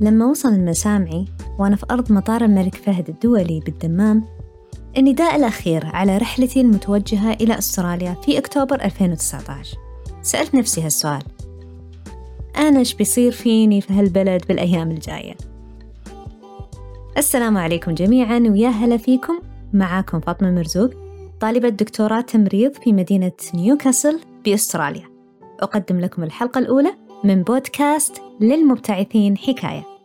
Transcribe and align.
لما 0.00 0.26
وصل 0.26 0.48
المسامعي 0.48 1.24
وأنا 1.58 1.76
في 1.76 1.86
أرض 1.90 2.12
مطار 2.12 2.44
الملك 2.44 2.74
فهد 2.74 3.08
الدولي 3.08 3.60
بالدمام 3.60 4.24
النداء 4.98 5.36
الأخير 5.36 5.86
على 5.86 6.18
رحلتي 6.18 6.60
المتوجهة 6.60 7.32
إلى 7.32 7.58
أستراليا 7.58 8.16
في 8.24 8.38
أكتوبر 8.38 8.84
2019 8.84 9.76
سألت 10.22 10.54
نفسي 10.54 10.82
هالسؤال 10.82 11.22
أنا 12.56 12.78
إيش 12.78 12.94
بيصير 12.94 13.32
فيني 13.32 13.80
في 13.80 13.92
هالبلد 13.92 14.46
بالأيام 14.48 14.90
الجاية؟ 14.90 15.34
السلام 17.18 17.58
عليكم 17.58 17.94
جميعا 17.94 18.38
ويا 18.38 18.68
هلا 18.68 18.96
فيكم. 18.96 19.40
معاكم 19.72 20.20
فاطمة 20.20 20.50
مرزوق 20.50 20.90
طالبة 21.40 21.68
دكتوراه 21.68 22.20
تمريض 22.20 22.72
في 22.72 22.92
مدينة 22.92 23.32
نيوكاسل 23.54 24.20
بأستراليا. 24.44 25.08
أقدم 25.60 26.00
لكم 26.00 26.22
الحلقة 26.22 26.58
الأولى 26.58 26.94
من 27.24 27.42
بودكاست 27.42 28.22
للمبتعثين 28.40 29.38
حكاية. 29.38 29.95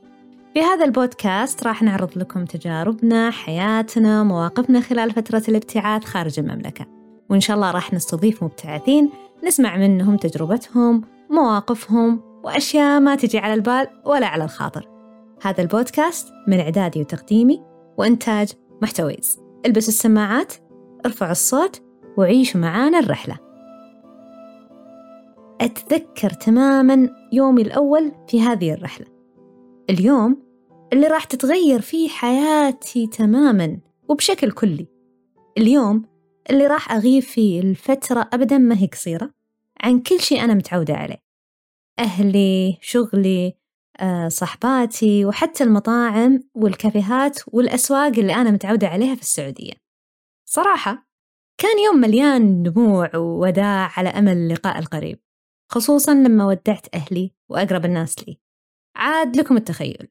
في 0.53 0.61
هذا 0.61 0.85
البودكاست 0.85 1.67
راح 1.67 1.83
نعرض 1.83 2.17
لكم 2.17 2.45
تجاربنا 2.45 3.31
حياتنا 3.31 4.23
مواقفنا 4.23 4.81
خلال 4.81 5.11
فترة 5.11 5.43
الابتعاث 5.49 6.03
خارج 6.03 6.39
المملكة. 6.39 6.85
وإن 7.29 7.39
شاء 7.39 7.55
الله 7.55 7.71
راح 7.71 7.93
نستضيف 7.93 8.43
مبتعثين 8.43 9.09
نسمع 9.43 9.77
منهم 9.77 10.17
تجربتهم 10.17 11.01
مواقفهم 11.29 12.21
وأشياء 12.43 12.99
ما 12.99 13.15
تجي 13.15 13.39
على 13.39 13.53
البال 13.53 13.87
ولا 14.05 14.27
على 14.27 14.43
الخاطر. 14.43 14.87
هذا 15.41 15.61
البودكاست 15.61 16.27
من 16.47 16.59
إعدادي 16.59 17.01
وتقديمي 17.01 17.61
وإنتاج 17.97 18.51
محتويز. 18.81 19.39
البسوا 19.65 19.89
السماعات 19.89 20.53
ارفعوا 21.05 21.31
الصوت 21.31 21.81
وعيشوا 22.17 22.61
معانا 22.61 22.99
الرحلة. 22.99 23.37
أتذكر 25.61 26.29
تماما 26.29 27.09
يومي 27.31 27.61
الأول 27.61 28.11
في 28.27 28.41
هذه 28.41 28.73
الرحلة. 28.73 29.20
اليوم 29.91 30.43
اللي 30.93 31.07
راح 31.07 31.23
تتغير 31.23 31.81
فيه 31.81 32.09
حياتي 32.09 33.07
تماما 33.07 33.79
وبشكل 34.09 34.51
كلي. 34.51 34.87
اليوم 35.57 36.05
اللي 36.49 36.67
راح 36.67 36.91
أغيب 36.91 37.23
فيه 37.23 37.61
الفترة 37.61 38.29
أبدا 38.33 38.57
ما 38.57 38.77
هي 38.77 38.87
قصيرة 38.87 39.33
عن 39.81 39.99
كل 39.99 40.19
شيء 40.19 40.43
أنا 40.43 40.53
متعودة 40.53 40.93
عليه. 40.93 41.23
أهلي 41.99 42.77
شغلي 42.81 43.57
آه، 43.99 44.27
صحباتي 44.27 45.25
وحتى 45.25 45.63
المطاعم 45.63 46.39
والكافيهات 46.53 47.39
والأسواق 47.47 48.19
اللي 48.19 48.35
أنا 48.35 48.51
متعودة 48.51 48.87
عليها 48.87 49.15
في 49.15 49.21
السعودية. 49.21 49.73
صراحة 50.45 51.07
كان 51.57 51.79
يوم 51.85 51.95
مليان 51.95 52.63
دموع 52.63 53.15
ووداع 53.15 53.91
على 53.97 54.09
أمل 54.09 54.37
اللقاء 54.37 54.79
القريب 54.79 55.19
خصوصا 55.69 56.13
لما 56.13 56.45
ودعت 56.45 56.95
أهلي 56.95 57.31
وأقرب 57.49 57.85
الناس 57.85 58.15
لي. 58.27 58.41
عاد 59.01 59.37
لكم 59.37 59.57
التخيل. 59.57 60.07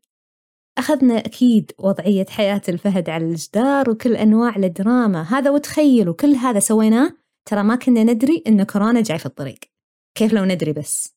أخذنا 0.78 1.18
أكيد 1.18 1.72
وضعية 1.78 2.26
حياة 2.26 2.62
الفهد 2.68 3.10
على 3.10 3.24
الجدار 3.24 3.90
وكل 3.90 4.16
أنواع 4.16 4.56
الدراما. 4.56 5.22
هذا 5.22 5.50
وتخيلوا 5.50 6.14
كل 6.14 6.34
هذا 6.34 6.60
سويناه 6.60 7.16
ترى 7.48 7.62
ما 7.62 7.76
كنا 7.76 8.04
ندري 8.04 8.42
إن 8.46 8.62
كورونا 8.62 9.02
جاي 9.02 9.18
في 9.18 9.26
الطريق. 9.26 9.58
كيف 10.14 10.32
لو 10.32 10.44
ندري 10.44 10.72
بس. 10.72 11.16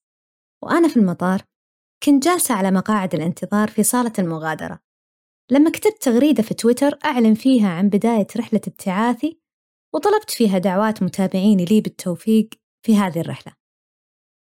وأنا 0.64 0.88
في 0.88 0.98
المطار 0.98 1.42
كنت 2.04 2.24
جالسة 2.24 2.56
على 2.56 2.72
مقاعد 2.72 3.16
الانتظار 3.16 3.68
في 3.68 3.84
صالة 3.84 4.14
المغادرة. 4.20 4.80
لما 5.52 5.70
كتبت 5.72 6.04
تغريدة 6.04 6.44
في 6.44 6.54
تويتر 6.54 7.00
أعلن 7.06 7.34
فيها 7.34 7.70
عن 7.70 7.90
بداية 7.90 8.28
رحلة 8.38 8.62
ابتعاثي 8.68 9.40
وطلبت 9.94 10.32
فيها 10.32 10.58
دعوات 10.58 11.04
متابعيني 11.04 11.66
لي 11.66 11.82
بالتوفيق 11.82 12.50
في 12.86 12.96
هذه 12.98 13.20
الرحلة. 13.20 13.54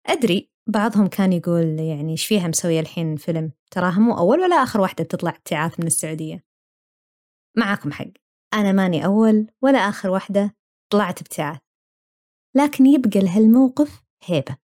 أدري 0.07 0.52
بعضهم 0.67 1.07
كان 1.07 1.33
يقول 1.33 1.79
يعني 1.79 2.11
إيش 2.11 2.25
فيها 2.25 2.47
مسوية 2.47 2.79
الحين 2.79 3.15
فيلم؟ 3.15 3.51
تراها 3.71 3.99
مو 3.99 4.17
أول 4.17 4.39
ولا 4.39 4.55
آخر 4.55 4.81
واحدة 4.81 5.03
بتطلع 5.03 5.31
ابتعاث 5.31 5.79
من 5.79 5.87
السعودية. 5.87 6.45
معاكم 7.57 7.91
حق. 7.91 8.07
أنا 8.53 8.71
ماني 8.71 9.05
أول 9.05 9.47
ولا 9.61 9.77
آخر 9.77 10.09
واحدة 10.09 10.55
طلعت 10.89 11.21
ابتعاث. 11.21 11.59
لكن 12.55 12.85
يبقى 12.85 13.19
لهالموقف 13.19 14.03
هيبة. 14.23 14.57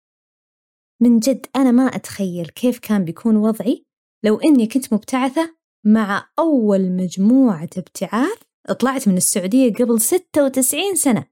من 1.01 1.19
جد 1.19 1.45
أنا 1.55 1.71
ما 1.71 1.83
أتخيل 1.83 2.49
كيف 2.49 2.79
كان 2.79 3.05
بيكون 3.05 3.35
وضعي 3.35 3.85
لو 4.25 4.37
إني 4.37 4.67
كنت 4.67 4.93
مبتعثة 4.93 5.55
مع 5.85 6.29
أول 6.39 6.91
مجموعة 6.91 7.69
ابتعاث 7.77 8.43
طلعت 8.79 9.07
من 9.07 9.17
السعودية 9.17 9.73
قبل 9.73 10.01
96 10.01 10.95
سنة. 10.95 11.25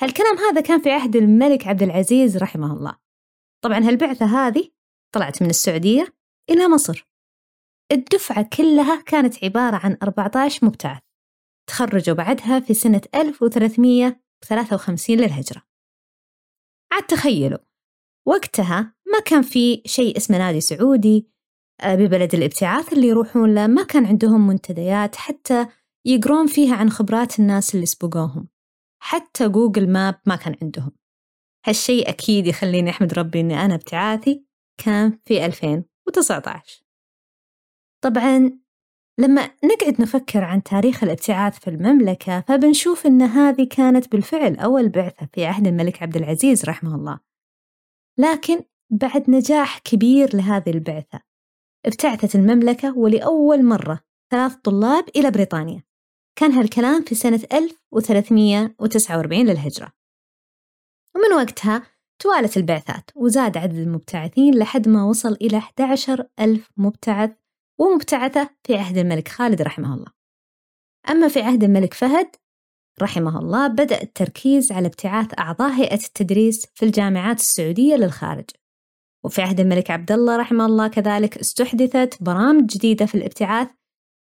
هالكلام 0.00 0.38
هذا 0.38 0.60
كان 0.60 0.82
في 0.82 0.90
عهد 0.90 1.16
الملك 1.16 1.66
عبد 1.66 1.82
العزيز 1.82 2.36
رحمه 2.36 2.72
الله. 2.72 3.05
طبعا 3.64 3.78
هالبعثة 3.78 4.26
هذه 4.26 4.70
طلعت 5.14 5.42
من 5.42 5.50
السعودية 5.50 6.14
إلى 6.50 6.68
مصر. 6.68 7.08
الدفعة 7.92 8.48
كلها 8.56 9.02
كانت 9.02 9.44
عبارة 9.44 9.76
عن 9.76 9.96
14 10.02 10.66
مبتعث 10.66 11.02
تخرجوا 11.68 12.14
بعدها 12.14 12.60
في 12.60 12.74
سنة 12.74 13.00
1353 13.14 15.16
للهجرة. 15.16 15.62
عاد 16.92 17.02
تخيلوا 17.02 17.58
وقتها 18.26 18.94
ما 19.12 19.20
كان 19.26 19.42
في 19.42 19.82
شيء 19.86 20.16
اسمه 20.16 20.38
نادي 20.38 20.60
سعودي 20.60 21.28
آه، 21.80 21.94
ببلد 21.94 22.34
الابتعاث 22.34 22.92
اللي 22.92 23.06
يروحون 23.06 23.54
له 23.54 23.66
ما 23.66 23.82
كان 23.82 24.06
عندهم 24.06 24.46
منتديات 24.46 25.16
حتى 25.16 25.66
يقرون 26.06 26.46
فيها 26.46 26.76
عن 26.76 26.90
خبرات 26.90 27.40
الناس 27.40 27.74
اللي 27.74 27.86
سبقوهم. 27.86 28.48
حتى 29.02 29.48
جوجل 29.48 29.92
ماب 29.92 30.20
ما 30.26 30.36
كان 30.36 30.56
عندهم. 30.62 30.92
هالشيء 31.66 32.08
أكيد 32.08 32.46
يخليني 32.46 32.90
أحمد 32.90 33.14
ربي 33.14 33.40
إني 33.40 33.64
أنا 33.64 33.74
ابتعاثي 33.74 34.44
كان 34.84 35.18
في 35.24 35.46
2019 35.46 36.82
طبعا 38.04 38.58
لما 39.18 39.50
نقعد 39.64 40.00
نفكر 40.00 40.44
عن 40.44 40.62
تاريخ 40.62 41.02
الابتعاث 41.04 41.58
في 41.58 41.70
المملكة 41.70 42.40
فبنشوف 42.40 43.06
إن 43.06 43.22
هذه 43.22 43.68
كانت 43.70 44.12
بالفعل 44.12 44.56
أول 44.56 44.88
بعثة 44.88 45.28
في 45.32 45.46
عهد 45.46 45.66
الملك 45.66 46.02
عبد 46.02 46.16
العزيز 46.16 46.64
رحمه 46.64 46.94
الله. 46.94 47.20
لكن 48.18 48.60
بعد 48.90 49.30
نجاح 49.30 49.78
كبير 49.78 50.36
لهذه 50.36 50.70
البعثة 50.70 51.20
ابتعثت 51.86 52.34
المملكة 52.34 52.98
ولأول 52.98 53.64
مرة 53.64 54.00
ثلاث 54.30 54.54
طلاب 54.54 55.04
إلى 55.16 55.30
بريطانيا. 55.30 55.82
كان 56.38 56.52
هالكلام 56.52 57.02
في 57.04 57.14
سنة 57.14 57.40
1349 57.52 59.46
للهجرة. 59.46 59.92
ومن 61.16 61.42
وقتها 61.42 61.82
توالت 62.18 62.56
البعثات 62.56 63.10
وزاد 63.14 63.56
عدد 63.56 63.78
المبتعثين 63.78 64.58
لحد 64.58 64.88
ما 64.88 65.04
وصل 65.04 65.32
إلى 65.32 65.58
11 65.58 66.26
ألف 66.40 66.70
مبتعث 66.76 67.30
ومبتعثة 67.80 68.50
في 68.64 68.76
عهد 68.76 68.98
الملك 68.98 69.28
خالد 69.28 69.62
رحمه 69.62 69.94
الله. 69.94 70.12
أما 71.10 71.28
في 71.28 71.42
عهد 71.42 71.64
الملك 71.64 71.94
فهد 71.94 72.36
رحمه 73.02 73.38
الله 73.38 73.66
بدأ 73.66 74.02
التركيز 74.02 74.72
على 74.72 74.86
ابتعاث 74.86 75.38
أعضاء 75.38 75.72
هيئة 75.72 76.04
التدريس 76.04 76.66
في 76.74 76.84
الجامعات 76.84 77.38
السعودية 77.38 77.96
للخارج. 77.96 78.50
وفي 79.24 79.42
عهد 79.42 79.60
الملك 79.60 79.90
عبد 79.90 80.12
الله 80.12 80.36
رحمه 80.36 80.66
الله 80.66 80.88
كذلك 80.88 81.38
استحدثت 81.38 82.22
برامج 82.22 82.66
جديدة 82.66 83.06
في 83.06 83.14
الابتعاث 83.14 83.68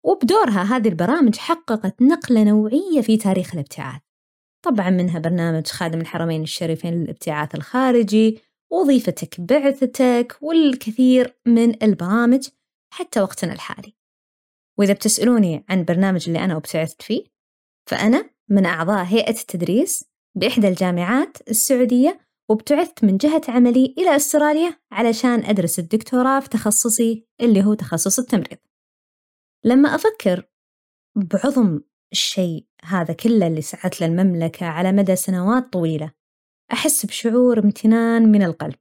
وبدورها 0.06 0.64
هذه 0.64 0.88
البرامج 0.88 1.36
حققت 1.36 2.02
نقلة 2.02 2.44
نوعية 2.44 3.02
في 3.02 3.18
تاريخ 3.18 3.54
الابتعاث. 3.54 4.02
طبعا 4.64 4.90
منها 4.90 5.20
برنامج 5.20 5.68
خادم 5.68 6.02
الحرمين 6.02 6.44
الشريفين 6.44 6.94
للابتعاث 6.94 7.56
الخارجي 7.56 8.40
وظيفتك 8.72 9.42
بعثتك 9.42 10.38
والكثير 10.42 11.38
من 11.46 11.84
البرامج 11.84 12.48
حتى 12.94 13.22
وقتنا 13.22 13.54
الحالي. 13.54 13.94
وإذا 14.80 14.94
بتسألوني 14.94 15.66
عن 15.70 15.84
برنامج 15.84 16.24
اللي 16.28 16.40
أنا 16.40 16.58
ابتعثت 16.58 17.02
فيه 17.02 17.24
فأنا 17.90 18.30
من 18.50 18.66
أعضاء 18.66 19.04
هيئة 19.06 19.42
التدريس 19.42 20.06
بإحدى 20.36 20.68
الجامعات 20.68 21.50
السعودية 21.50 22.20
وابتعثت 22.50 23.04
من 23.04 23.18
جهة 23.18 23.42
عملي 23.48 23.96
إلى 23.98 24.16
أستراليا 24.16 24.80
علشان 24.92 25.46
أدرس 25.46 25.80
الدكتوراه 25.80 26.40
في 26.40 26.50
تخصصي 26.50 27.28
اللي 27.42 27.64
هو 27.64 27.74
تخصص 27.74 28.20
التمريض. 28.20 28.58
لما 29.66 29.96
أفكر 29.96 30.50
بعظم 31.16 31.82
الشيء 32.14 32.66
هذا 32.84 33.14
كله 33.14 33.48
اللي 33.48 33.62
سعت 33.62 34.02
له 34.02 34.08
المملكة 34.08 34.66
على 34.66 34.92
مدى 34.92 35.16
سنوات 35.16 35.74
طويلة. 35.74 36.12
أحس 36.74 37.06
بشعور 37.06 37.60
امتنان 37.60 38.32
من 38.32 38.44
القلب. 38.44 38.80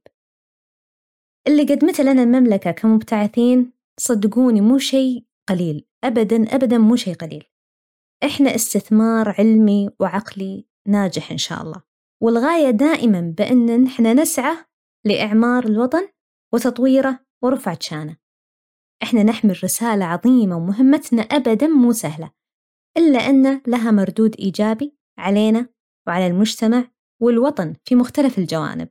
اللي 1.47 1.63
قدمته 1.63 2.03
لنا 2.03 2.23
المملكة 2.23 2.71
كمبتعثين 2.71 3.73
صدقوني 3.99 4.61
مو 4.61 4.77
شيء 4.77 5.25
قليل. 5.49 5.85
أبدا 6.03 6.55
أبدا 6.55 6.77
مو 6.77 6.95
شيء 6.95 7.15
قليل. 7.15 7.43
إحنا 8.23 8.55
استثمار 8.55 9.35
علمي 9.39 9.89
وعقلي 9.99 10.67
ناجح 10.87 11.31
إن 11.31 11.37
شاء 11.37 11.61
الله. 11.61 11.81
والغاية 12.21 12.69
دائما 12.69 13.33
بأن 13.37 13.85
إحنا 13.85 14.13
نسعى 14.13 14.55
لإعمار 15.05 15.65
الوطن 15.65 16.07
وتطويره 16.53 17.19
ورفعة 17.41 17.77
شانه. 17.81 18.17
إحنا 19.03 19.23
نحمل 19.23 19.63
رسالة 19.63 20.05
عظيمة 20.05 20.57
ومهمتنا 20.57 21.21
أبدا 21.21 21.67
مو 21.67 21.91
سهلة. 21.91 22.31
إلا 22.97 23.19
أن 23.19 23.61
لها 23.67 23.91
مردود 23.91 24.35
إيجابي 24.39 24.97
علينا 25.17 25.69
وعلى 26.07 26.27
المجتمع 26.27 26.91
والوطن 27.21 27.75
في 27.85 27.95
مختلف 27.95 28.37
الجوانب. 28.37 28.89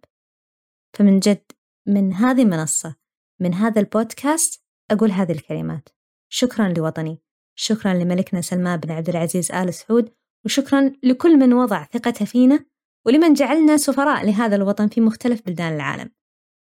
فمن 0.96 1.20
جد 1.20 1.52
من 1.88 2.12
هذه 2.12 2.42
المنصة 2.42 2.96
من 3.40 3.54
هذا 3.54 3.80
البودكاست 3.80 4.62
أقول 4.90 5.10
هذه 5.10 5.32
الكلمات. 5.32 5.88
شكرا 6.32 6.68
لوطني. 6.68 7.18
شكرا 7.54 7.94
لملكنا 7.94 8.40
سلمان 8.40 8.80
بن 8.80 8.90
عبد 8.90 9.08
العزيز 9.08 9.52
آل 9.52 9.74
سعود 9.74 10.14
وشكرا 10.44 10.92
لكل 11.02 11.38
من 11.38 11.52
وضع 11.52 11.84
ثقته 11.84 12.24
فينا 12.24 12.64
ولمن 13.06 13.32
جعلنا 13.32 13.76
سفراء 13.76 14.26
لهذا 14.26 14.56
الوطن 14.56 14.88
في 14.88 15.00
مختلف 15.00 15.42
بلدان 15.46 15.74
العالم. 15.74 16.10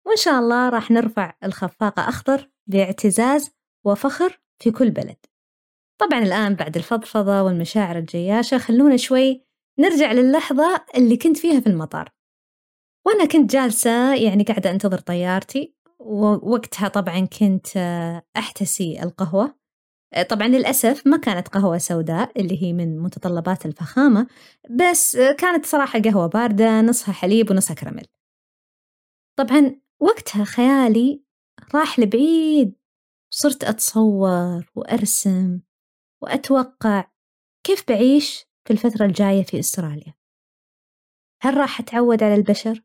وإن 0.05 0.15
شاء 0.15 0.39
الله 0.39 0.69
راح 0.69 0.91
نرفع 0.91 1.33
الخفاقة 1.43 2.09
أخضر 2.09 2.49
باعتزاز 2.67 3.51
وفخر 3.85 4.41
في 4.59 4.71
كل 4.71 4.91
بلد. 4.91 5.17
طبعا 6.01 6.19
الآن 6.19 6.55
بعد 6.55 6.77
الفضفضة 6.77 7.41
والمشاعر 7.43 7.97
الجياشة 7.97 8.57
خلونا 8.57 8.97
شوي 8.97 9.45
نرجع 9.79 10.11
للحظة 10.11 10.85
اللي 10.95 11.17
كنت 11.17 11.37
فيها 11.37 11.59
في 11.59 11.67
المطار. 11.67 12.09
وأنا 13.05 13.25
كنت 13.25 13.51
جالسة 13.51 14.15
يعني 14.15 14.43
قاعدة 14.43 14.71
أنتظر 14.71 14.97
طيارتي 14.99 15.75
ووقتها 15.99 16.87
طبعا 16.87 17.19
كنت 17.25 17.67
أحتسي 18.37 19.03
القهوة. 19.03 19.55
طبعا 20.29 20.47
للأسف 20.47 21.07
ما 21.07 21.17
كانت 21.17 21.47
قهوة 21.47 21.77
سوداء 21.77 22.41
اللي 22.41 22.63
هي 22.63 22.73
من 22.73 22.99
متطلبات 22.99 23.65
الفخامة 23.65 24.27
بس 24.69 25.17
كانت 25.17 25.65
صراحة 25.65 25.99
قهوة 25.99 26.27
باردة 26.27 26.81
نصها 26.81 27.13
حليب 27.13 27.51
ونصها 27.51 27.73
كراميل. 27.75 28.05
طبعا 29.39 29.75
وقتها 29.99 30.43
خيالي 30.43 31.23
راح 31.75 31.99
لبعيد 31.99 32.75
صرت 33.29 33.63
أتصور 33.63 34.71
وأرسم. 34.75 35.59
وأتوقع 36.23 37.11
كيف 37.65 37.83
بعيش 37.89 38.45
في 38.67 38.73
الفترة 38.73 39.05
الجاية 39.05 39.43
في 39.43 39.59
أستراليا 39.59 40.13
هل 41.41 41.57
راح 41.57 41.79
أتعود 41.79 42.23
على 42.23 42.35
البشر؟ 42.35 42.83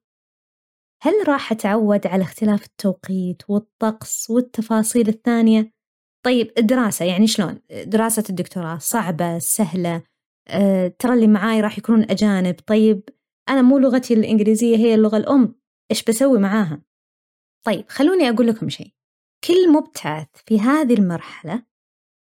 هل 1.02 1.29
راح 1.29 1.52
أتعود 1.52 2.06
على 2.06 2.23
اختلاف 2.23 2.64
التوقيت 2.64 3.50
والطقس 3.50 4.31
والتفاصيل 4.31 5.08
الثانية؟ 5.08 5.73
طيب 6.25 6.52
الدراسة 6.58 7.05
يعني 7.05 7.26
شلون؟ 7.26 7.61
دراسة 7.85 8.25
الدكتوراه 8.31 8.79
صعبة 8.79 9.38
سهلة 9.38 10.02
أه، 10.49 10.88
ترى 10.99 11.14
اللي 11.14 11.26
معاي 11.26 11.61
راح 11.61 11.79
يكونون 11.79 12.02
أجانب 12.11 12.61
طيب 12.67 13.08
أنا 13.49 13.62
مو 13.62 13.79
لغتي 13.79 14.14
الإنجليزية 14.14 14.76
هي 14.76 14.94
اللغة 14.94 15.17
الأم 15.17 15.55
إيش 15.91 16.05
بسوي 16.05 16.38
معاها؟ 16.38 16.82
طيب 17.67 17.88
خلوني 17.88 18.31
أقول 18.31 18.46
لكم 18.46 18.69
شيء 18.69 18.93
كل 19.44 19.73
مبتعث 19.73 20.29
في 20.46 20.61
هذه 20.61 20.94
المرحلة 20.94 21.62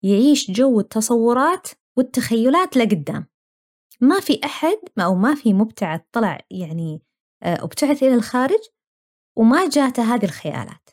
يعيش 0.04 0.52
جو 0.52 0.80
التصورات 0.80 1.68
والتخيلات 1.98 2.78
لقدام. 2.78 3.28
ما 4.02 4.20
في 4.20 4.40
أحد 4.46 4.78
أو 5.00 5.16
ما 5.16 5.36
في 5.36 5.54
مبتعث 5.54 6.02
طلع 6.12 6.40
يعني 6.52 7.02
آه، 7.44 7.64
أبتعث 7.64 8.04
إلى 8.04 8.14
الخارج 8.14 8.60
وما 9.38 9.70
جاته 9.70 10.16
هذه 10.16 10.26
الخيالات. 10.26 10.90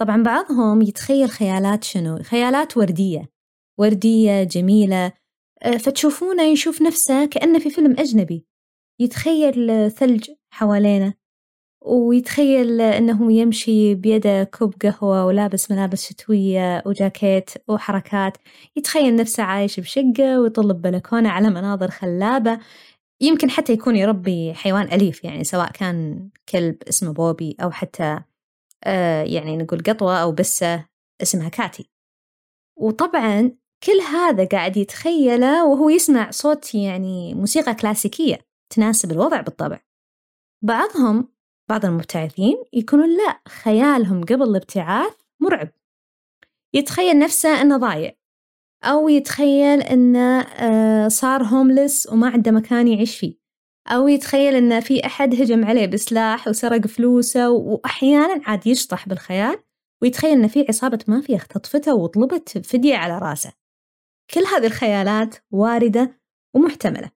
طبعا 0.00 0.22
بعضهم 0.22 0.82
يتخيل 0.82 1.30
خيالات 1.30 1.84
شنو؟ 1.84 2.22
خيالات 2.22 2.76
وردية. 2.76 3.30
وردية 3.78 4.42
جميلة. 4.42 5.12
آه، 5.62 5.76
فتشوفونه 5.76 6.42
يشوف 6.42 6.82
نفسه 6.82 7.26
كأنه 7.26 7.58
في 7.58 7.70
فيلم 7.70 7.98
أجنبي. 7.98 8.46
يتخيل 9.00 9.90
ثلج 9.90 10.30
حوالينه. 10.52 11.19
ويتخيل 11.82 12.80
أنه 12.80 13.32
يمشي 13.32 13.94
بيده 13.94 14.44
كوب 14.44 14.74
قهوة 14.82 15.26
ولابس 15.26 15.70
ملابس 15.70 16.08
شتوية 16.08 16.82
وجاكيت 16.86 17.50
وحركات 17.68 18.36
يتخيل 18.76 19.16
نفسه 19.16 19.42
عايش 19.42 19.80
بشقة 19.80 20.40
ويطل 20.40 20.72
ببلكونة 20.74 21.28
على 21.28 21.50
مناظر 21.50 21.90
خلابة. 21.90 22.60
يمكن 23.20 23.50
حتى 23.50 23.72
يكون 23.72 23.96
يربي 23.96 24.54
حيوان 24.54 24.92
أليف 24.92 25.24
يعني 25.24 25.44
سواء 25.44 25.70
كان 25.72 26.28
كلب 26.48 26.82
اسمه 26.88 27.12
بوبي 27.12 27.56
أو 27.62 27.70
حتى 27.70 28.20
آه 28.84 29.22
يعني 29.22 29.56
نقول 29.56 29.82
قطوة 29.82 30.22
أو 30.22 30.32
بسة 30.32 30.86
اسمها 31.22 31.48
كاتي. 31.48 31.90
وطبعا 32.76 33.52
كل 33.82 34.00
هذا 34.12 34.44
قاعد 34.44 34.76
يتخيله 34.76 35.66
وهو 35.66 35.88
يسمع 35.90 36.30
صوت 36.30 36.74
يعني 36.74 37.34
موسيقى 37.34 37.74
كلاسيكية 37.74 38.38
تناسب 38.70 39.12
الوضع 39.12 39.40
بالطبع. 39.40 39.80
بعضهم 40.64 41.28
بعض 41.70 41.84
المبتعثين 41.84 42.64
يكونون 42.72 43.16
لا 43.16 43.40
خيالهم 43.48 44.24
قبل 44.24 44.42
الابتعاث 44.42 45.12
مرعب. 45.40 45.68
يتخيل 46.74 47.18
نفسه 47.18 47.62
أنه 47.62 47.76
ضايع 47.76 48.12
أو 48.84 49.08
يتخيل 49.08 49.82
أنه 49.82 50.40
آه، 50.40 51.08
صار 51.08 51.42
هوملس 51.42 52.08
وما 52.12 52.28
عنده 52.28 52.50
مكان 52.50 52.88
يعيش 52.88 53.18
فيه 53.18 53.34
أو 53.86 54.08
يتخيل 54.08 54.54
أنه 54.54 54.80
في 54.80 55.06
أحد 55.06 55.34
هجم 55.34 55.64
عليه 55.64 55.86
بسلاح 55.86 56.48
وسرق 56.48 56.86
فلوسه 56.86 57.50
وأحيانا 57.50 58.42
عاد 58.46 58.66
يشطح 58.66 59.08
بالخيال 59.08 59.58
ويتخيل 60.02 60.30
أن 60.30 60.48
في 60.48 60.64
عصابة 60.68 60.98
مافيا 61.08 61.36
اختطفته 61.36 61.94
وطلبت 61.94 62.66
فدية 62.66 62.96
على 62.96 63.18
راسه. 63.18 63.52
كل 64.34 64.40
هذه 64.40 64.66
الخيالات 64.66 65.34
واردة 65.50 66.20
ومحتملة. 66.54 67.10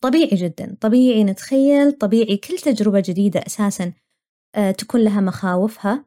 طبيعي 0.00 0.36
جدا. 0.36 0.76
طبيعي 0.80 1.24
نتخيل 1.24 1.92
طبيعي 1.92 2.36
كل 2.36 2.58
تجربة 2.58 3.02
جديدة 3.06 3.40
أساسا 3.46 3.92
آه، 4.54 4.70
تكون 4.70 5.00
لها 5.00 5.20
مخاوفها. 5.20 6.04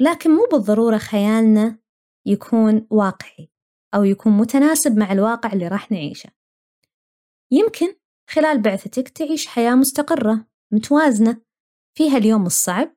لكن 0.00 0.30
مو 0.30 0.48
بالضرورة 0.52 0.98
خيالنا 0.98 1.78
يكون 2.26 2.86
واقعي 2.90 3.50
أو 3.94 4.04
يكون 4.04 4.32
متناسب 4.32 4.98
مع 4.98 5.12
الواقع 5.12 5.52
اللي 5.52 5.68
راح 5.68 5.92
نعيشه. 5.92 6.30
يمكن 7.52 7.94
خلال 8.30 8.62
بعثتك 8.62 9.08
تعيش 9.08 9.46
حياة 9.46 9.74
مستقرة 9.74 10.46
متوازنة 10.72 11.42
فيها 11.98 12.16
اليوم 12.16 12.46
الصعب 12.46 12.96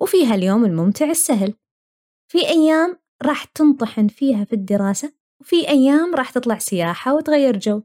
وفيها 0.00 0.34
اليوم 0.34 0.64
الممتع 0.64 1.10
السهل. 1.10 1.54
في 2.32 2.48
أيام 2.48 2.98
راح 3.22 3.44
تنطحن 3.44 4.08
فيها 4.08 4.44
في 4.44 4.52
الدراسة 4.52 5.12
وفي 5.40 5.68
أيام 5.68 6.14
راح 6.14 6.30
تطلع 6.30 6.58
سياحة 6.58 7.14
وتغير 7.14 7.58
جو. 7.58 7.82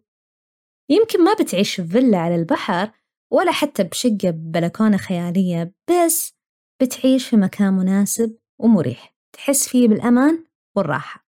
يمكن 0.89 1.23
ما 1.23 1.33
بتعيش 1.33 1.75
في 1.75 1.87
فيلا 1.87 2.17
على 2.17 2.35
البحر 2.35 2.91
ولا 3.31 3.51
حتى 3.51 3.83
بشقة 3.83 4.29
ببلكونة 4.29 4.97
خيالية 4.97 5.73
بس 5.89 6.33
بتعيش 6.81 7.27
في 7.27 7.35
مكان 7.37 7.73
مناسب 7.73 8.37
ومريح 8.59 9.15
تحس 9.33 9.69
فيه 9.69 9.87
بالأمان 9.87 10.43
والراحة. 10.75 11.25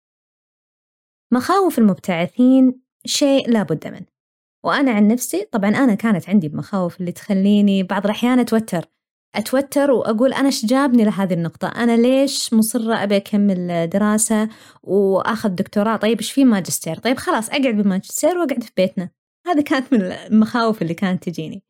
مخاوف 1.32 1.78
المبتعثين 1.78 2.80
شيء 3.06 3.50
لابد 3.50 3.88
منه. 3.88 4.06
وأنا 4.64 4.92
عن 4.92 5.08
نفسي 5.08 5.44
طبعا 5.44 5.70
أنا 5.70 5.94
كانت 5.94 6.28
عندي 6.28 6.48
مخاوف 6.48 7.00
اللي 7.00 7.12
تخليني 7.12 7.82
بعض 7.82 8.04
الأحيان 8.04 8.38
أتوتر. 8.38 8.84
أتوتر 9.34 9.90
وأقول 9.90 10.32
أنا 10.32 10.46
إيش 10.46 10.66
جابني 10.66 11.04
لهذه 11.04 11.34
النقطة؟ 11.34 11.68
أنا 11.68 11.96
ليش 11.96 12.54
مصرة 12.54 12.94
أبي 12.94 13.16
أكمل 13.16 13.88
دراسة 13.88 14.48
وأخذ 14.82 15.48
دكتوراه؟ 15.48 15.96
طيب 15.96 16.18
إيش 16.18 16.32
في 16.32 16.44
ماجستير؟ 16.44 16.98
طيب 16.98 17.16
خلاص 17.16 17.48
أقعد 17.48 17.76
بالماجستير 17.76 18.38
وأقعد 18.38 18.62
في 18.62 18.72
بيتنا. 18.76 19.10
هذه 19.46 19.60
كانت 19.60 19.92
من 19.92 20.02
المخاوف 20.02 20.82
اللي 20.82 20.94
كانت 20.94 21.24
تجيني. 21.24 21.64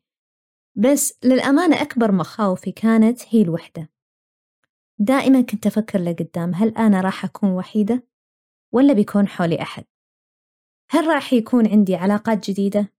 بس 0.75 1.19
للأمانة 1.23 1.81
أكبر 1.81 2.11
مخاوفي 2.11 2.71
كانت 2.71 3.21
هي 3.29 3.41
الوحدة. 3.41 3.89
دائما 4.99 5.41
كنت 5.41 5.67
أفكر 5.67 5.99
لقدام 5.99 6.53
هل 6.55 6.77
أنا 6.77 7.01
راح 7.01 7.25
أكون 7.25 7.49
وحيدة 7.49 8.07
ولا 8.73 8.93
بيكون 8.93 9.27
حولي 9.27 9.61
أحد؟ 9.61 9.83
هل 10.89 11.07
راح 11.07 11.33
يكون 11.33 11.67
عندي 11.67 11.95
علاقات 11.95 12.49
جديدة؟ 12.49 12.93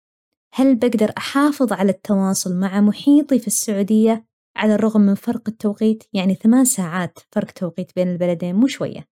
هل 0.54 0.76
بقدر 0.76 1.12
أحافظ 1.18 1.72
على 1.72 1.90
التواصل 1.90 2.56
مع 2.56 2.80
محيطي 2.80 3.38
في 3.38 3.46
السعودية 3.46 4.26
على 4.56 4.74
الرغم 4.74 5.00
من 5.00 5.14
فرق 5.14 5.48
التوقيت؟ 5.48 6.04
يعني 6.12 6.34
ثمان 6.34 6.64
ساعات 6.64 7.18
فرق 7.32 7.50
توقيت 7.50 7.94
بين 7.96 8.08
البلدين 8.08 8.54
مو 8.54 8.66
شوية. 8.66 9.08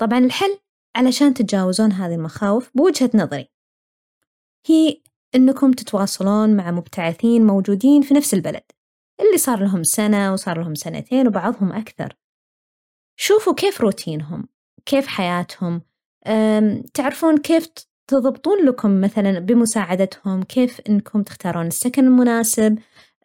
طبعا 0.00 0.18
الحل 0.18 0.58
علشان 0.96 1.34
تتجاوزون 1.34 1.92
هذه 1.92 2.14
المخاوف 2.14 2.70
بوجهة 2.74 3.10
نظري. 3.14 3.48
هي 4.68 5.02
إنكم 5.34 5.72
تتواصلون 5.72 6.56
مع 6.56 6.70
مبتعثين 6.70 7.46
موجودين 7.46 8.02
في 8.02 8.14
نفس 8.14 8.34
البلد 8.34 8.62
اللي 9.20 9.38
صار 9.38 9.60
لهم 9.60 9.82
سنة 9.82 10.32
وصار 10.32 10.60
لهم 10.60 10.74
سنتين 10.74 11.26
وبعضهم 11.26 11.72
أكثر. 11.72 12.16
شوفوا 13.16 13.54
كيف 13.54 13.80
روتينهم 13.80 14.48
كيف 14.86 15.06
حياتهم 15.06 15.82
تعرفون 16.94 17.38
كيف 17.38 17.68
تضبطون 18.06 18.66
لكم 18.66 19.00
مثلا 19.00 19.38
بمساعدتهم 19.38 20.42
كيف 20.42 20.80
إنكم 20.88 21.22
تختارون 21.22 21.66
السكن 21.66 22.04
المناسب 22.04 22.78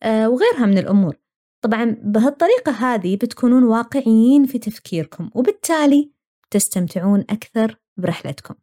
أه، 0.04 0.30
وغيرها 0.30 0.66
من 0.66 0.78
الأمور. 0.78 1.16
طبعا 1.62 1.98
بهالطريقة 2.04 2.72
هذه 2.72 3.16
بتكونون 3.16 3.64
واقعيين 3.64 4.46
في 4.46 4.60
تفكيركم 4.60 5.30
وبالتالي 5.36 6.12
تستمتعون 6.52 7.20
أكثر 7.30 7.80
برحلتكم. 7.98 8.56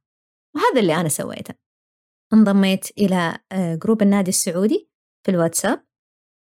وهذا 0.54 0.80
اللي 0.80 0.94
أنا 0.94 1.08
سويته. 1.08 1.54
انضميت 2.32 2.98
إلى 2.98 3.38
آه، 3.52 3.74
جروب 3.74 4.02
النادي 4.02 4.28
السعودي 4.28 4.88
في 5.26 5.30
الواتساب. 5.30 5.84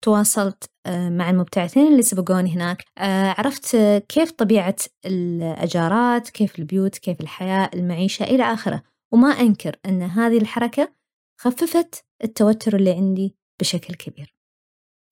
تواصلت 0.04 0.70
آه، 0.86 1.08
مع 1.08 1.30
المبتعثين 1.30 1.86
اللي 1.86 2.02
سبقوني 2.02 2.54
هناك. 2.54 2.84
آه، 2.98 3.34
عرفت 3.38 3.76
كيف 4.08 4.30
طبيعة 4.30 4.76
الأجارات 5.06 6.30
كيف 6.30 6.58
البيوت 6.58 6.98
كيف 6.98 7.20
الحياة 7.20 7.70
المعيشة 7.74 8.24
إلى 8.24 8.42
آخره. 8.42 8.82
وما 9.12 9.28
أنكر 9.28 9.76
أن 9.86 10.02
هذه 10.02 10.38
الحركة 10.38 10.94
خففت 11.40 12.06
التوتر 12.24 12.76
اللي 12.76 12.92
عندي 12.92 13.36
بشكل 13.60 13.94
كبير. 13.94 14.34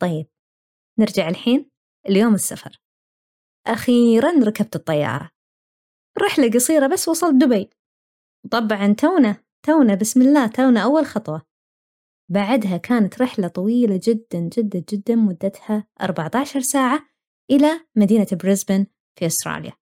طيب 0.03 0.27
نرجع 0.99 1.29
الحين 1.29 1.71
اليوم 2.09 2.35
السفر. 2.35 2.81
أخيرا 3.67 4.45
ركبت 4.45 4.77
الطيارة. 4.77 5.31
رحلة 6.19 6.51
قصيرة 6.51 6.87
بس 6.87 7.09
وصلت 7.09 7.35
دبي. 7.35 7.71
طبعا 8.51 8.93
تونا 8.93 9.46
تونا 9.67 9.95
بسم 9.95 10.23
الله 10.23 10.47
تونا 10.47 10.81
أول 10.81 11.07
خطوة. 11.07 11.43
بعدها 12.31 12.77
كانت 12.77 13.23
رحلة 13.23 13.49
طويلة 13.49 14.01
جدا 14.03 14.39
جدا 14.41 14.85
جدا 14.93 15.15
مدتها 15.15 15.87
14 16.01 16.61
ساعة 16.61 17.07
إلى 17.51 17.87
مدينة 17.97 18.27
بريسبن 18.33 18.87
في 19.19 19.27
أستراليا. 19.27 19.73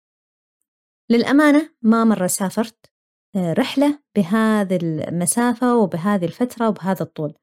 للأمانة 1.11 1.75
ما 1.81 2.03
مرة 2.03 2.27
سافرت 2.27 2.91
آه، 3.35 3.53
رحلة 3.53 3.99
بهذه 4.15 4.79
المسافة 4.83 5.75
وبهذه 5.77 6.25
الفترة 6.25 6.69
وبهذا 6.69 7.03
الطول. 7.03 7.33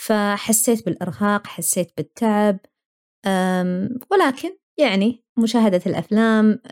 فحسيت 0.00 0.84
بالإرهاق 0.86 1.46
حسيت 1.46 1.92
بالتعب 1.96 2.58
ولكن 4.10 4.58
يعني 4.78 5.24
مشاهدة 5.38 5.82
الأفلام 5.86 6.62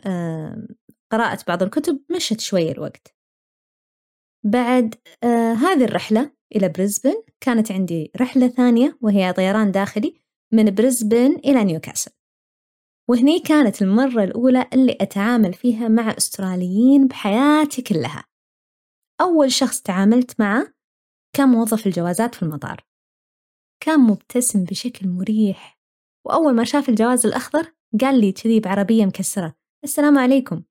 قراءة 1.11 1.43
بعض 1.47 1.63
الكتب 1.63 1.99
مشت 2.15 2.39
شوي 2.39 2.71
الوقت. 2.71 3.20
بعد 4.43 4.95
آه، 5.23 5.53
هذه 5.53 5.83
الرحلة 5.83 6.31
إلى 6.55 6.69
بريسبن. 6.69 7.23
كانت 7.39 7.71
عندي 7.71 8.11
رحلة 8.17 8.47
ثانية 8.47 8.97
وهي 9.01 9.33
طيران 9.33 9.71
داخلي 9.71 10.21
من 10.53 10.75
بريسبن 10.75 11.35
إلى 11.35 11.63
نيوكاسل. 11.63 12.11
وهني 13.09 13.39
كانت 13.39 13.81
المرة 13.81 14.23
الأولى 14.23 14.69
اللي 14.73 14.97
أتعامل 15.01 15.53
فيها 15.53 15.87
مع 15.87 16.11
أستراليين 16.17 17.07
بحياتي 17.07 17.81
كلها. 17.81 18.23
أول 19.21 19.51
شخص 19.51 19.81
تعاملت 19.81 20.39
معه 20.39 20.73
كان 21.35 21.49
موظف 21.49 21.87
الجوازات 21.87 22.35
في 22.35 22.43
المطار. 22.43 22.85
كان 23.83 23.99
مبتسم 23.99 24.63
بشكل 24.63 25.07
مريح. 25.07 25.79
وأول 26.25 26.55
ما 26.55 26.63
شاف 26.63 26.89
الجواز 26.89 27.25
الأخضر 27.25 27.73
قال 28.01 28.21
لي 28.21 28.31
كذي 28.31 28.59
بعربية 28.59 29.05
مكسرة. 29.05 29.55
السلام 29.83 30.17
عليكم. 30.17 30.63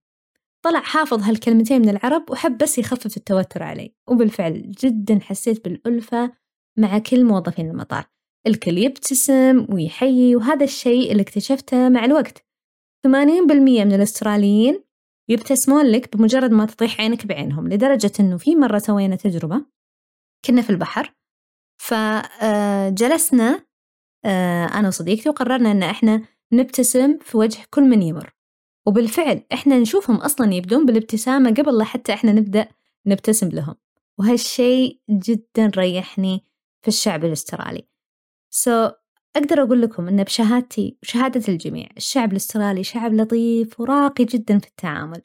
طلع 0.62 0.80
حافظ 0.80 1.22
هالكلمتين 1.22 1.82
من 1.82 1.88
العرب 1.88 2.30
وحب 2.30 2.58
بس 2.58 2.78
يخفف 2.78 3.16
التوتر 3.16 3.62
علي. 3.62 3.94
وبالفعل 4.08 4.70
جدا 4.70 5.20
حسيت 5.20 5.64
بالألفة 5.64 6.32
مع 6.78 6.98
كل 6.98 7.24
موظفين 7.24 7.70
المطار. 7.70 8.04
الكل 8.46 8.78
يبتسم 8.78 9.66
ويحيي 9.74 10.36
وهذا 10.36 10.64
الشيء 10.64 11.12
اللي 11.12 11.22
اكتشفته 11.22 11.88
مع 11.88 12.04
الوقت. 12.04 12.44
80% 13.06 13.84
من 13.84 13.92
الأستراليين 13.92 14.84
يبتسمون 15.28 15.86
لك 15.86 16.16
بمجرد 16.16 16.50
ما 16.50 16.66
تطيح 16.66 17.00
عينك 17.00 17.26
بعينهم 17.26 17.68
لدرجة 17.68 18.12
أنه 18.20 18.36
في 18.36 18.56
مرة 18.56 18.78
سوينا 18.78 19.16
تجربة. 19.16 19.66
كنا 20.44 20.62
في 20.62 20.70
البحر 20.70 21.14
فجلسنا 21.82 23.66
آه، 24.24 24.64
أنا 24.66 24.88
وصديقتي 24.88 25.28
وقررنا 25.28 25.70
أن 25.70 25.82
إحنا 25.82 26.22
نبتسم 26.52 27.18
في 27.18 27.36
وجه 27.36 27.66
كل 27.70 27.82
من 27.82 28.02
يمر. 28.02 28.39
وبالفعل 28.90 29.42
إحنا 29.52 29.78
نشوفهم 29.78 30.16
أصلا 30.16 30.54
يبدون 30.54 30.86
بالابتسامة 30.86 31.50
قبل 31.50 31.78
لا 31.78 31.84
حتى 31.84 32.12
إحنا 32.12 32.32
نبدأ 32.32 32.68
نبتسم 33.06 33.48
لهم. 33.48 33.74
وهالشيء 34.18 35.00
جدا 35.10 35.70
ريحني 35.76 36.44
في 36.82 36.88
الشعب 36.88 37.24
الأسترالي. 37.24 37.86
سو 38.50 38.88
so, 38.88 38.92
أقدر 39.36 39.62
أقول 39.62 39.82
لكم 39.82 40.08
أن 40.08 40.22
بشهادتي 40.22 40.96
وشهادة 41.02 41.52
الجميع 41.52 41.88
الشعب 41.96 42.32
الأسترالي 42.32 42.84
شعب 42.84 43.14
لطيف 43.14 43.80
وراقي 43.80 44.24
جدا 44.24 44.58
في 44.58 44.66
التعامل. 44.66 45.22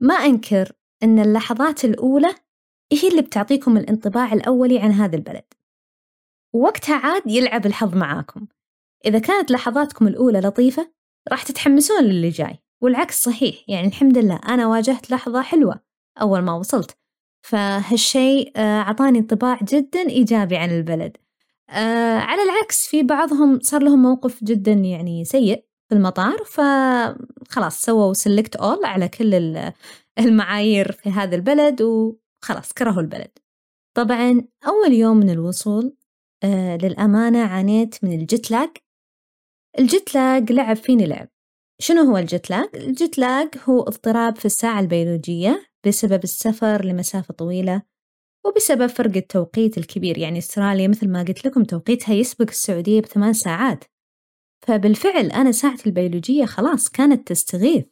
ما 0.00 0.14
أنكر 0.14 0.72
أن 1.02 1.18
اللحظات 1.18 1.84
الأولى 1.84 2.34
هي 2.92 3.08
اللي 3.08 3.22
بتعطيكم 3.22 3.76
الانطباع 3.76 4.32
الأولي 4.32 4.78
عن 4.78 4.92
هذا 4.92 5.16
البلد. 5.16 5.44
ووقتها 6.52 6.96
عاد 6.96 7.22
يلعب 7.26 7.66
الحظ 7.66 7.96
معاكم. 7.96 8.46
إذا 9.06 9.18
كانت 9.18 9.50
لحظاتكم 9.50 10.08
الأولى 10.08 10.40
لطيفة 10.40 10.90
راح 11.30 11.42
تتحمسون 11.42 12.04
للي 12.04 12.28
جاي. 12.28 12.58
والعكس 12.82 13.22
صحيح 13.22 13.64
يعني 13.68 13.86
الحمد 13.88 14.18
لله 14.18 14.40
أنا 14.48 14.66
واجهت 14.66 15.10
لحظة 15.10 15.42
حلوة 15.42 15.80
أول 16.20 16.40
ما 16.40 16.52
وصلت. 16.54 16.96
فهالشيء 17.42 18.52
آه، 18.56 18.80
أعطاني 18.80 19.18
انطباع 19.18 19.58
جدا 19.62 20.00
إيجابي 20.00 20.56
عن 20.56 20.70
البلد. 20.70 21.16
آه 21.70 22.18
على 22.18 22.42
العكس 22.42 22.86
في 22.86 23.02
بعضهم 23.02 23.60
صار 23.62 23.82
لهم 23.82 24.02
موقف 24.02 24.44
جدا 24.44 24.72
يعني 24.72 25.24
سيء 25.24 25.64
في 25.88 25.94
المطار 25.94 26.36
فخلاص 26.44 27.82
سووا 27.82 28.12
سلكت 28.14 28.56
اول 28.56 28.84
على 28.84 29.08
كل 29.08 29.34
المعايير 30.18 30.92
في 30.92 31.10
هذا 31.10 31.36
البلد 31.36 31.82
وخلاص 31.82 32.72
كرهوا 32.72 33.00
البلد. 33.02 33.30
طبعا 33.94 34.42
أول 34.68 34.92
يوم 34.92 35.16
من 35.16 35.30
الوصول 35.30 35.96
آه 36.44 36.76
للأمانة 36.76 37.40
عانيت 37.46 38.04
من 38.04 38.12
ال 38.20 38.27
jet 38.27 38.50
lag 38.50 38.70
ال 39.78 39.87
jet 39.87 40.14
lag 40.14 40.52
لعب 40.52 40.76
فيني 40.76 41.06
لعب. 41.06 41.28
شنو 41.80 42.02
هو 42.02 42.16
ال 42.16 42.25
jet 42.25 42.50
lag؟ 42.50 42.68
ال 42.74 42.85
jet 42.85 43.18
lag 43.18 43.48
هو 43.68 43.82
اضطراب 43.82 44.36
في 44.36 44.44
الساعة 44.44 44.80
البيولوجية 44.80 45.66
بسبب 45.86 46.24
السفر 46.24 46.84
لمسافة 46.84 47.34
طويلة 47.34 47.82
وبسبب 48.46 48.86
فرق 48.86 49.16
التوقيت 49.16 49.78
الكبير. 49.78 50.18
يعني 50.18 50.38
أستراليا 50.38 50.88
مثل 50.88 51.08
ما 51.08 51.22
قلت 51.22 51.46
لكم 51.46 51.64
توقيتها 51.64 52.14
يسبق 52.14 52.48
السعودية 52.48 53.00
بثمان 53.00 53.32
ساعات. 53.32 53.84
فبالفعل 54.66 55.26
أنا 55.26 55.52
ساعتي 55.52 55.86
البيولوجية 55.86 56.44
خلاص 56.44 56.88
كانت 56.88 57.28
تستغيث. 57.28 57.84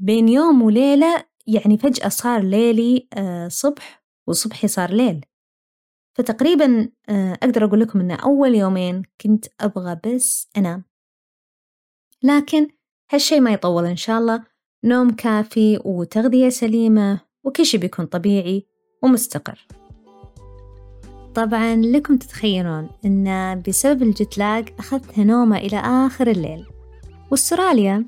بين 0.00 0.28
يوم 0.28 0.62
وليلة 0.62 1.24
يعني 1.46 1.78
فجأة 1.78 2.08
صار 2.08 2.42
ليلي 2.42 3.08
آه، 3.14 3.48
صبح 3.48 4.04
وصبحي 4.28 4.68
صار 4.68 4.90
ليل. 4.90 5.24
فتقريبا 6.18 6.88
آه، 7.08 7.32
أقدر 7.32 7.64
أقول 7.64 7.80
لكم 7.80 8.00
أن 8.00 8.10
أول 8.10 8.54
يومين 8.54 9.02
كنت 9.20 9.46
أبغى 9.60 10.00
بس 10.04 10.48
أنام. 10.56 10.84
لكن 12.22 12.77
هالشي 13.10 13.40
ما 13.40 13.52
يطول 13.52 13.86
إن 13.86 13.96
شاء 13.96 14.18
الله. 14.18 14.42
نوم 14.84 15.10
كافي 15.10 15.80
وتغذية 15.84 16.48
سليمة 16.48 17.20
وكل 17.44 17.66
شي 17.66 17.78
بيكون 17.78 18.06
طبيعي 18.06 18.66
ومستقر. 19.02 19.66
طبعا 21.34 21.76
لكم 21.76 22.16
تتخيلون 22.16 22.88
أن 23.04 23.62
بسبب 23.68 24.02
الجتلاج 24.02 24.68
أخذت 24.78 25.18
نومة 25.18 25.56
إلى 25.58 25.76
آخر 25.76 26.26
الليل. 26.26 26.66
وأستراليا 27.30 28.04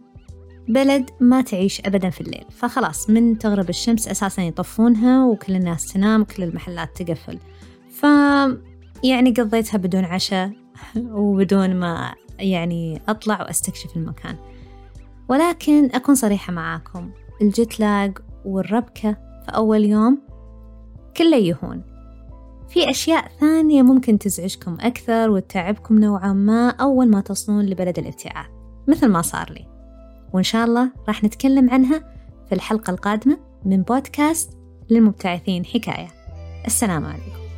بلد 0.69 1.11
ما 1.21 1.41
تعيش 1.43 1.81
أبدا 1.81 2.11
في 2.11 2.21
الليل. 2.21 2.45
فخلاص 2.51 3.11
من 3.11 3.39
تغرب 3.39 3.69
الشمس 3.69 4.09
أساسا 4.09 4.43
يطفونها 4.43 5.25
وكل 5.25 5.57
الناس 5.57 5.93
تنام 5.93 6.21
وكل 6.21 6.43
المحلات 6.43 7.03
تقفل. 7.03 7.39
ف 7.91 8.03
يعني 9.05 9.31
قضيتها 9.31 9.79
بدون 9.79 10.05
عشاء 10.05 10.53
وبدون 10.97 11.75
ما 11.75 12.15
يعني 12.39 13.03
أطلع 13.09 13.43
وأستكشف 13.43 13.97
المكان. 13.97 14.50
ولكن 15.31 15.91
أكون 15.95 16.15
صريحة 16.15 16.53
معاكم. 16.53 17.11
الجتلاج 17.43 18.19
والربكة 18.45 19.13
في 19.13 19.57
أول 19.57 19.85
يوم 19.85 20.19
كله 21.17 21.37
يهون. 21.37 21.83
في 22.69 22.91
أشياء 22.91 23.29
ثانية 23.41 23.83
ممكن 23.83 24.19
تزعجكم 24.19 24.77
أكثر 24.81 25.31
وتتعبكم 25.31 25.99
نوعا 25.99 26.33
ما 26.33 26.71
أول 26.71 27.11
ما 27.11 27.21
تصلون 27.21 27.67
لبلد 27.67 27.99
الابتعاث 27.99 28.47
مثل 28.89 29.09
ما 29.09 29.23
صار 29.23 29.53
لي. 29.53 29.67
وإن 30.33 30.43
شاء 30.43 30.65
الله 30.65 30.91
راح 31.09 31.25
نتكلم 31.25 31.71
عنها 31.71 31.99
في 32.49 32.55
الحلقة 32.55 32.91
القادمة 32.91 33.39
من 33.65 33.83
بودكاست 33.83 34.59
للمبتعثين 34.91 35.65
حكاية. 35.65 36.09
السلام 36.67 37.05
عليكم. 37.05 37.50